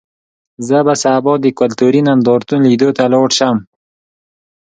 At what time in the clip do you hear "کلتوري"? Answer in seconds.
1.59-2.01